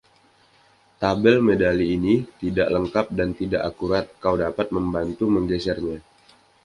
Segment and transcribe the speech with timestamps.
[1.01, 5.97] Tabel medali ini tidak lengkap dan tidak akurat; kau dapat membantu menggesernya.